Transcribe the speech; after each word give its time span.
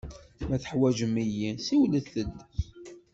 Ma 0.47 0.57
teḥwaǧem-iyi, 0.63 1.49
siwlet-d. 1.65 2.27